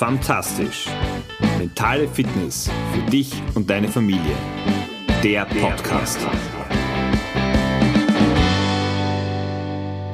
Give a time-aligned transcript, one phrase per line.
[0.00, 0.86] Fantastisch.
[1.58, 4.34] Mentale Fitness für dich und deine Familie.
[5.22, 6.18] Der Podcast.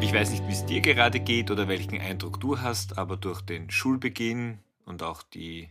[0.00, 3.42] Ich weiß nicht, wie es dir gerade geht oder welchen Eindruck du hast, aber durch
[3.42, 5.70] den Schulbeginn und auch die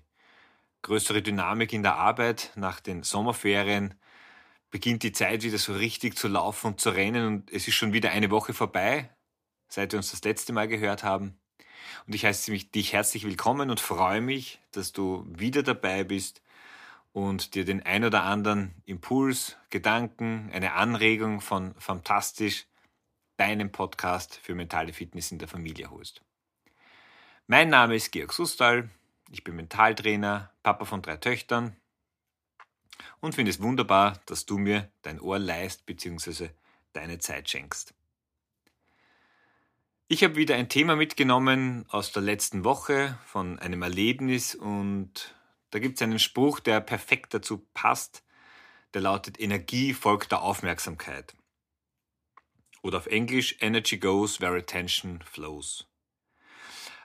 [0.84, 3.95] größere Dynamik in der Arbeit nach den Sommerferien
[4.71, 7.91] beginnt die Zeit wieder so richtig zu laufen und zu rennen und es ist schon
[7.91, 9.09] wieder eine Woche vorbei,
[9.67, 11.38] seit wir uns das letzte Mal gehört haben.
[12.07, 16.41] Und ich heiße dich herzlich willkommen und freue mich, dass du wieder dabei bist
[17.13, 22.66] und dir den ein oder anderen Impuls, Gedanken, eine Anregung von Fantastisch,
[23.38, 26.21] deinem Podcast für mentale Fitness in der Familie holst.
[27.48, 28.89] Mein Name ist Georg Sustal,
[29.31, 31.75] ich bin Mentaltrainer, Papa von drei Töchtern
[33.20, 36.49] und finde es wunderbar, dass du mir dein Ohr leist bzw.
[36.94, 37.94] deine Zeit schenkst.
[40.08, 45.34] Ich habe wieder ein Thema mitgenommen aus der letzten Woche von einem Erlebnis und
[45.72, 48.23] da gibt es einen Spruch, der perfekt dazu passt.
[48.94, 51.36] Der lautet, Energie folgt der Aufmerksamkeit.
[52.84, 55.88] Oder auf Englisch, Energy goes where attention flows.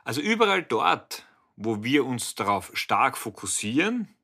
[0.05, 1.27] Also überall dort,
[1.57, 4.14] wo wir uns darauf stark fokussieren,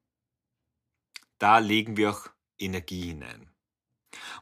[1.39, 3.49] da legen wir auch Energie hinein.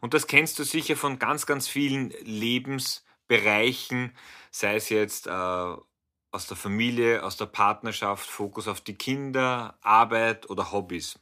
[0.01, 4.12] Und das kennst du sicher von ganz, ganz vielen Lebens- Bereichen,
[4.50, 10.50] sei es jetzt äh, aus der Familie, aus der Partnerschaft, Fokus auf die Kinder, Arbeit
[10.50, 11.19] oder Hobbys.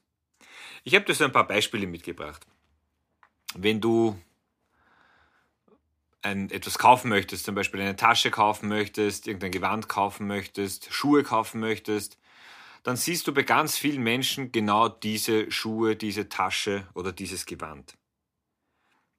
[0.84, 2.46] Ich habe dir so ein paar Beispiele mitgebracht.
[3.54, 4.18] Wenn du
[6.22, 11.22] ein, etwas kaufen möchtest, zum Beispiel eine Tasche kaufen möchtest, irgendein Gewand kaufen möchtest, Schuhe
[11.22, 12.18] kaufen möchtest,
[12.82, 17.94] dann siehst du bei ganz vielen Menschen genau diese Schuhe, diese Tasche oder dieses Gewand.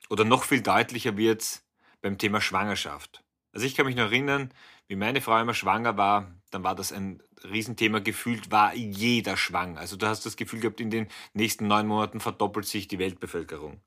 [0.09, 1.63] Oder noch viel deutlicher wird's,
[2.03, 3.23] beim Thema Schwangerschaft.
[3.53, 4.51] Also ich kann mich noch erinnern,
[4.87, 7.99] wie meine Frau immer schwanger war, dann war das ein Riesenthema.
[7.99, 9.79] Gefühlt war jeder schwanger.
[9.79, 13.81] Also du hast das Gefühl gehabt, in den nächsten neun Monaten verdoppelt sich die Weltbevölkerung.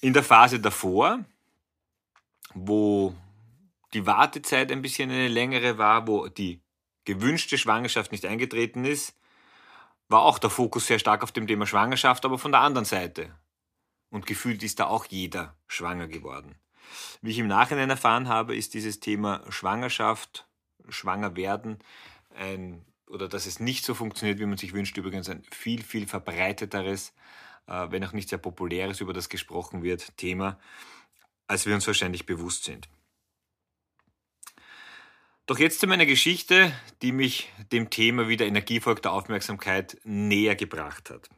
[0.00, 1.24] In der Phase davor,
[2.54, 3.14] wo
[3.94, 6.60] die Wartezeit ein bisschen eine längere war, wo die
[7.04, 9.16] gewünschte Schwangerschaft nicht eingetreten ist,
[10.08, 13.34] war auch der Fokus sehr stark auf dem Thema Schwangerschaft, aber von der anderen Seite.
[14.12, 16.54] Und gefühlt ist da auch jeder schwanger geworden.
[17.22, 20.46] Wie ich im Nachhinein erfahren habe, ist dieses Thema Schwangerschaft,
[20.90, 21.78] schwanger werden,
[22.34, 26.06] ein, oder dass es nicht so funktioniert, wie man sich wünscht, übrigens ein viel, viel
[26.06, 27.14] verbreiteteres,
[27.66, 30.60] äh, wenn auch nicht sehr populäres, über das gesprochen wird, Thema,
[31.46, 32.90] als wir uns wahrscheinlich bewusst sind.
[35.46, 36.70] Doch jetzt zu meiner Geschichte,
[37.00, 41.30] die mich dem Thema wieder Energiefolg der Aufmerksamkeit näher gebracht hat.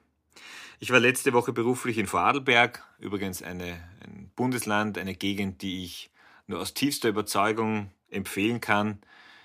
[0.84, 6.11] Ich war letzte Woche beruflich in Vorarlberg, übrigens eine, ein Bundesland, eine Gegend, die ich
[6.47, 9.00] nur aus tiefster Überzeugung empfehlen kann.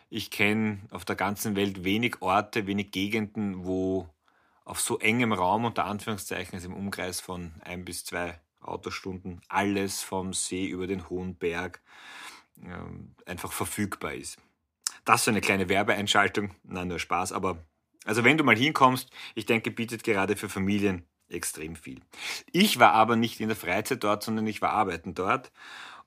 [0.09, 4.09] Ich kenne auf der ganzen Welt wenig Orte, wenig Gegenden, wo
[4.65, 10.03] auf so engem Raum, unter Anführungszeichen, also im Umkreis von ein bis zwei Autostunden, alles
[10.03, 11.79] vom See über den hohen Berg
[12.61, 14.39] ähm, einfach verfügbar ist.
[15.05, 17.63] Das ist eine kleine Werbeeinschaltung, nein, nur Spaß, aber
[18.03, 22.01] also wenn du mal hinkommst, ich denke, bietet gerade für Familien extrem viel.
[22.51, 25.51] Ich war aber nicht in der Freizeit dort, sondern ich war arbeiten dort.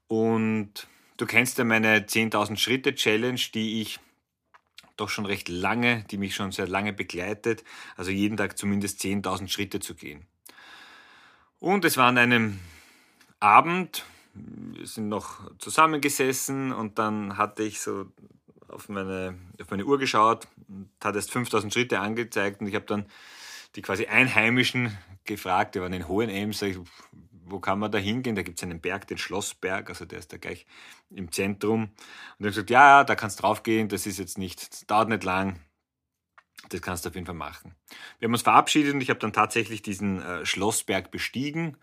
[0.08, 4.00] Und du kennst ja meine 10.000 Schritte Challenge, die ich
[4.96, 7.64] doch schon recht lange, die mich schon sehr lange begleitet,
[7.96, 10.26] also jeden Tag zumindest 10.000 Schritte zu gehen.
[11.58, 12.60] Und es war an einem
[13.40, 18.06] Abend, wir sind noch zusammengesessen und dann hatte ich so
[18.68, 22.86] auf meine, auf meine Uhr geschaut und hat erst 5000 Schritte angezeigt und ich habe
[22.86, 23.06] dann
[23.76, 26.64] die quasi Einheimischen gefragt, die waren in Hohenems,
[27.44, 28.34] wo kann man da hingehen?
[28.34, 30.66] Da gibt es einen Berg, den Schlossberg, also der ist da gleich
[31.10, 31.82] im Zentrum.
[31.82, 31.90] Und
[32.38, 35.24] ich habe gesagt, ja, da kannst du draufgehen, das ist jetzt nicht, das dauert nicht
[35.24, 35.60] lang,
[36.68, 37.74] das kannst du auf jeden Fall machen.
[38.18, 41.76] Wir haben uns verabschiedet und ich habe dann tatsächlich diesen äh, Schlossberg bestiegen,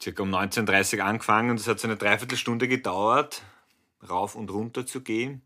[0.00, 3.42] circa um 19.30 Uhr angefangen und es hat so eine Dreiviertelstunde gedauert,
[4.08, 5.42] rauf und runter zu gehen.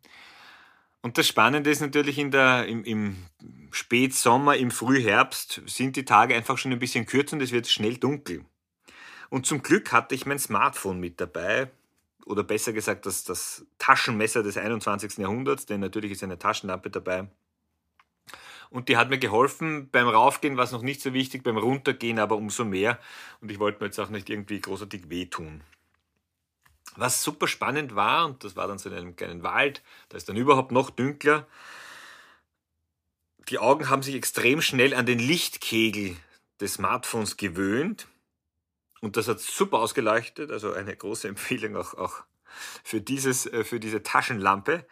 [1.02, 3.16] Und das Spannende ist natürlich in der, im, im
[3.72, 7.96] Spätsommer, im Frühherbst sind die Tage einfach schon ein bisschen kürzer und es wird schnell
[7.96, 8.44] dunkel.
[9.28, 11.70] Und zum Glück hatte ich mein Smartphone mit dabei,
[12.26, 15.18] oder besser gesagt das, das Taschenmesser des 21.
[15.18, 17.26] Jahrhunderts, denn natürlich ist eine Taschenlampe dabei.
[18.70, 19.90] Und die hat mir geholfen.
[19.90, 22.98] Beim Raufgehen war es noch nicht so wichtig, beim Runtergehen aber umso mehr.
[23.40, 25.62] Und ich wollte mir jetzt auch nicht irgendwie großartig wehtun.
[26.96, 30.28] Was super spannend war, und das war dann so in einem kleinen Wald, da ist
[30.28, 31.46] dann überhaupt noch dünkler.
[33.48, 36.16] Die Augen haben sich extrem schnell an den Lichtkegel
[36.60, 38.08] des Smartphones gewöhnt.
[39.00, 42.22] Und das hat super ausgeleuchtet, also eine große Empfehlung auch, auch
[42.84, 44.86] für, dieses, äh, für diese Taschenlampe.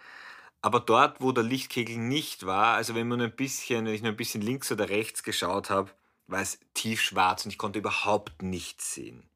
[0.62, 4.12] Aber dort, wo der Lichtkegel nicht war, also wenn man ein bisschen, wenn ich nur
[4.12, 5.90] ein bisschen links oder rechts geschaut habe,
[6.26, 9.29] war es tiefschwarz und ich konnte überhaupt nichts sehen.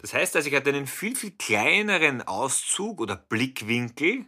[0.00, 4.26] Das heißt also, ich hatte einen viel, viel kleineren Auszug oder Blickwinkel,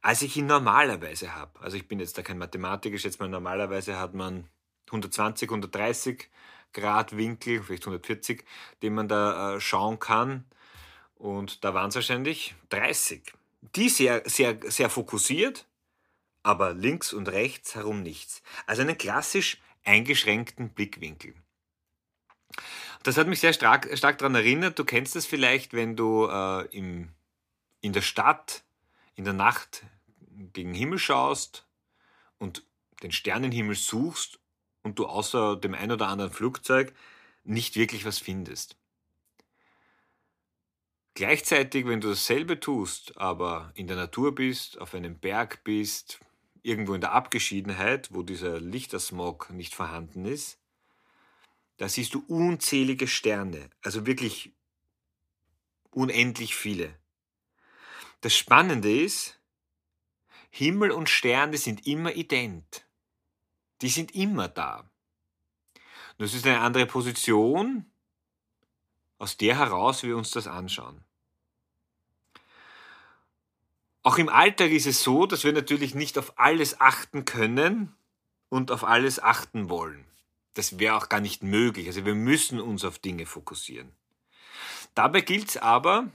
[0.00, 1.60] als ich ihn normalerweise habe.
[1.60, 4.48] Also ich bin jetzt da kein Mathematiker, ich schätze mal, normalerweise hat man
[4.88, 6.28] 120, 130
[6.72, 8.44] Grad Winkel, vielleicht 140,
[8.82, 10.44] den man da äh, schauen kann.
[11.14, 13.32] Und da waren es wahrscheinlich 30.
[13.74, 15.66] Die sehr, sehr, sehr fokussiert,
[16.42, 18.42] aber links und rechts herum nichts.
[18.66, 21.34] Also einen klassisch eingeschränkten Blickwinkel.
[23.02, 26.66] Das hat mich sehr stark, stark daran erinnert, du kennst das vielleicht, wenn du äh,
[26.76, 27.08] im,
[27.80, 28.62] in der Stadt
[29.14, 29.84] in der Nacht
[30.52, 31.66] gegen den Himmel schaust
[32.38, 32.62] und
[33.02, 34.38] den Sternenhimmel suchst
[34.82, 36.94] und du außer dem ein oder anderen Flugzeug
[37.44, 38.76] nicht wirklich was findest.
[41.14, 46.20] Gleichzeitig, wenn du dasselbe tust, aber in der Natur bist, auf einem Berg bist,
[46.62, 50.59] irgendwo in der Abgeschiedenheit, wo dieser Lichtersmog nicht vorhanden ist,
[51.80, 54.52] da siehst du unzählige Sterne, also wirklich
[55.90, 56.94] unendlich viele.
[58.20, 59.40] Das Spannende ist,
[60.50, 62.86] Himmel und Sterne sind immer ident.
[63.80, 64.90] Die sind immer da.
[66.18, 67.90] Das ist eine andere Position,
[69.16, 71.02] aus der heraus wir uns das anschauen.
[74.02, 77.96] Auch im Alltag ist es so, dass wir natürlich nicht auf alles achten können
[78.50, 80.09] und auf alles achten wollen.
[80.60, 81.86] Das wäre auch gar nicht möglich.
[81.86, 83.92] Also wir müssen uns auf Dinge fokussieren.
[84.94, 86.10] Dabei gilt es aber,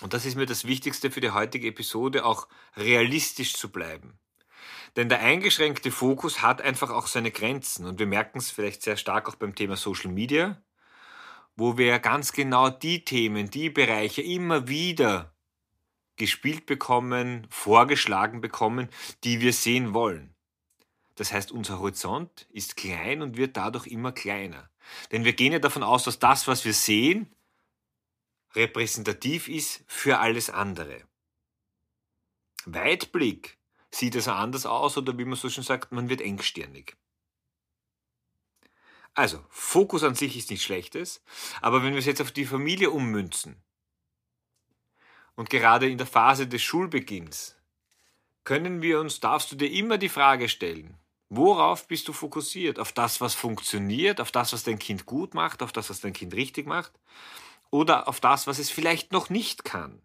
[0.00, 2.48] und das ist mir das Wichtigste für die heutige Episode, auch
[2.78, 4.18] realistisch zu bleiben.
[4.96, 7.84] Denn der eingeschränkte Fokus hat einfach auch seine Grenzen.
[7.84, 10.58] Und wir merken es vielleicht sehr stark auch beim Thema Social Media,
[11.56, 15.34] wo wir ganz genau die Themen, die Bereiche immer wieder
[16.16, 18.88] gespielt bekommen, vorgeschlagen bekommen,
[19.24, 20.35] die wir sehen wollen.
[21.16, 24.70] Das heißt, unser Horizont ist klein und wird dadurch immer kleiner.
[25.12, 27.34] Denn wir gehen ja davon aus, dass das, was wir sehen,
[28.54, 31.02] repräsentativ ist für alles andere.
[32.64, 33.58] Weitblick
[33.90, 36.96] sieht es anders aus oder wie man so schön sagt, man wird engstirnig.
[39.14, 41.22] Also, Fokus an sich ist nichts Schlechtes,
[41.62, 43.62] aber wenn wir es jetzt auf die Familie ummünzen,
[45.36, 47.56] und gerade in der Phase des Schulbeginns
[48.44, 50.98] können wir uns, darfst du dir immer die Frage stellen,
[51.28, 52.78] worauf bist du fokussiert?
[52.78, 56.12] Auf das, was funktioniert, auf das, was dein Kind gut macht, auf das, was dein
[56.12, 56.92] Kind richtig macht
[57.70, 60.02] oder auf das, was es vielleicht noch nicht kann?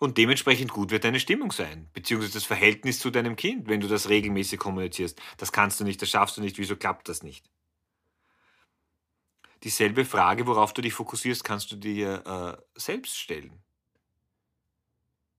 [0.00, 3.86] Und dementsprechend gut wird deine Stimmung sein, beziehungsweise das Verhältnis zu deinem Kind, wenn du
[3.86, 5.20] das regelmäßig kommunizierst.
[5.36, 7.48] Das kannst du nicht, das schaffst du nicht, wieso klappt das nicht?
[9.62, 13.62] Dieselbe Frage, worauf du dich fokussierst, kannst du dir äh, selbst stellen.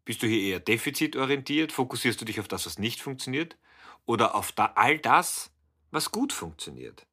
[0.05, 1.71] Bist du hier eher defizitorientiert?
[1.71, 3.57] Fokussierst du dich auf das, was nicht funktioniert?
[4.05, 5.51] Oder auf da, all das,
[5.91, 7.07] was gut funktioniert?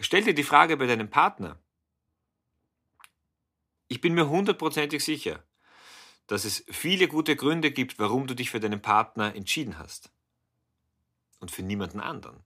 [0.00, 1.58] Stell dir die Frage bei deinem Partner.
[3.88, 5.44] Ich bin mir hundertprozentig sicher,
[6.26, 10.10] dass es viele gute Gründe gibt, warum du dich für deinen Partner entschieden hast.
[11.38, 12.42] Und für niemanden anderen.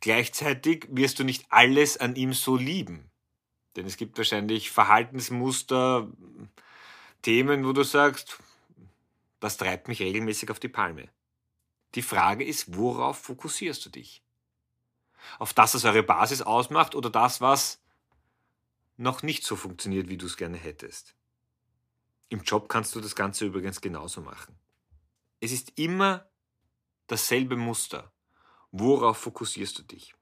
[0.00, 3.10] Gleichzeitig wirst du nicht alles an ihm so lieben.
[3.76, 6.10] Denn es gibt wahrscheinlich Verhaltensmuster,
[7.22, 8.38] Themen, wo du sagst,
[9.40, 11.08] das treibt mich regelmäßig auf die Palme.
[11.94, 14.22] Die Frage ist, worauf fokussierst du dich?
[15.38, 17.80] Auf das, was eure Basis ausmacht oder das, was
[18.96, 21.14] noch nicht so funktioniert, wie du es gerne hättest.
[22.28, 24.54] Im Job kannst du das Ganze übrigens genauso machen.
[25.40, 26.26] Es ist immer
[27.06, 28.12] dasselbe Muster.
[28.70, 30.14] Worauf fokussierst du dich?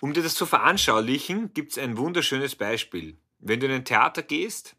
[0.00, 3.18] Um dir das zu veranschaulichen, gibt es ein wunderschönes Beispiel.
[3.38, 4.76] Wenn du in ein Theater gehst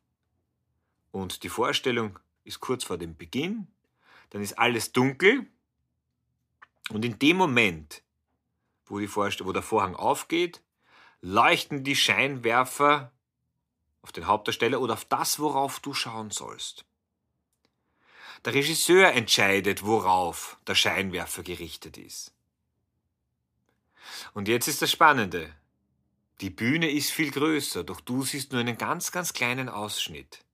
[1.11, 3.67] und die Vorstellung ist kurz vor dem Beginn,
[4.29, 5.47] dann ist alles dunkel
[6.89, 8.01] und in dem Moment,
[8.85, 10.61] wo, wo der Vorhang aufgeht,
[11.21, 13.11] leuchten die Scheinwerfer
[14.01, 16.85] auf den Hauptdarsteller oder auf das, worauf du schauen sollst.
[18.45, 22.33] Der Regisseur entscheidet, worauf der Scheinwerfer gerichtet ist.
[24.33, 25.53] Und jetzt ist das Spannende.
[26.41, 30.45] Die Bühne ist viel größer, doch du siehst nur einen ganz, ganz kleinen Ausschnitt.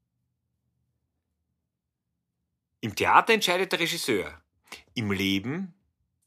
[2.85, 4.39] Im Theater entscheidet der Regisseur.
[4.93, 5.73] Im Leben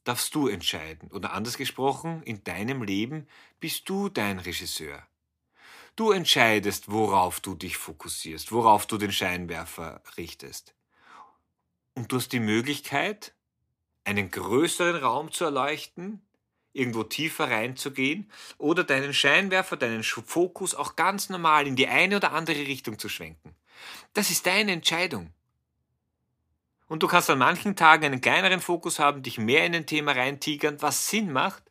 [0.03, 1.09] darfst du entscheiden.
[1.09, 3.29] Oder anders gesprochen, in deinem Leben
[3.61, 5.07] bist du dein Regisseur.
[5.95, 10.75] Du entscheidest, worauf du dich fokussierst, worauf du den Scheinwerfer richtest.
[11.93, 13.33] Und du hast die Möglichkeit,
[14.03, 16.21] einen größeren Raum zu erleuchten,
[16.73, 22.33] irgendwo tiefer reinzugehen oder deinen Scheinwerfer, deinen Fokus auch ganz normal in die eine oder
[22.33, 23.55] andere Richtung zu schwenken.
[24.11, 25.33] Das ist deine Entscheidung.
[26.89, 30.11] Und du kannst an manchen Tagen einen kleineren Fokus haben, dich mehr in ein Thema
[30.11, 31.63] reintigern, was Sinn macht,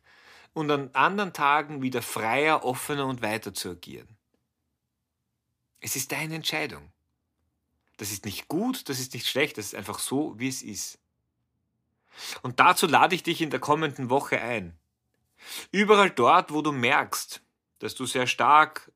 [0.53, 4.07] und an anderen Tagen wieder freier, offener und weiter zu agieren.
[5.81, 6.91] Es ist deine Entscheidung.
[7.97, 10.99] Das ist nicht gut, das ist nicht schlecht, das ist einfach so, wie es ist.
[12.41, 14.77] Und dazu lade ich dich in der kommenden Woche ein.
[15.71, 17.41] Überall dort, wo du merkst,
[17.79, 18.91] dass du sehr stark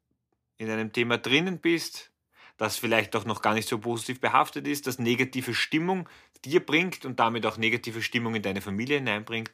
[0.58, 2.13] in einem Thema drinnen bist,
[2.58, 6.08] das vielleicht auch noch gar nicht so positiv behaftet ist, das negative Stimmung
[6.46, 9.52] dir bringt und damit auch negative Stimmung in deine Familie hineinbringt,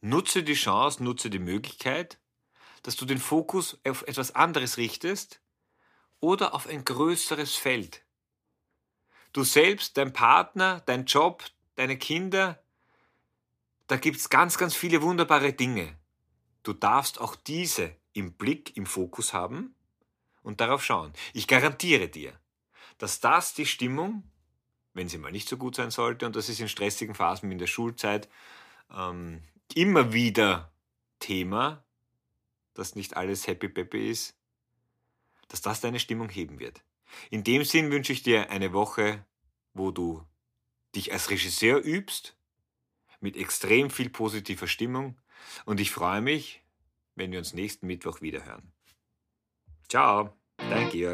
[0.00, 2.18] nutze die Chance, nutze die Möglichkeit,
[2.82, 5.40] dass du den Fokus auf etwas anderes richtest
[6.20, 8.02] oder auf ein größeres Feld.
[9.32, 12.62] Du selbst, dein Partner, dein Job, deine Kinder,
[13.88, 15.96] da gibt es ganz, ganz viele wunderbare Dinge.
[16.62, 19.74] Du darfst auch diese im Blick, im Fokus haben
[20.46, 21.12] und darauf schauen.
[21.34, 22.32] Ich garantiere dir,
[22.98, 24.22] dass das die Stimmung,
[24.94, 27.58] wenn sie mal nicht so gut sein sollte, und das ist in stressigen Phasen in
[27.58, 28.28] der Schulzeit
[28.96, 29.42] ähm,
[29.74, 30.72] immer wieder
[31.18, 31.84] Thema,
[32.74, 34.36] dass nicht alles happy peppy ist,
[35.48, 36.84] dass das deine Stimmung heben wird.
[37.30, 39.26] In dem Sinn wünsche ich dir eine Woche,
[39.74, 40.24] wo du
[40.94, 42.36] dich als Regisseur übst,
[43.20, 45.20] mit extrem viel positiver Stimmung
[45.64, 46.62] und ich freue mich,
[47.16, 48.72] wenn wir uns nächsten Mittwoch wiederhören.
[49.88, 50.30] Ciao.
[50.58, 51.12] Thank you.